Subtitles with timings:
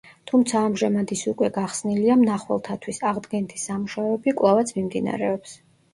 [0.29, 5.55] თუმცა ამჟამად ის უკვე გახსნილია მნახველთათვის, აღდგენითი სამუშაოები კვლავაც მიმდინარეობს.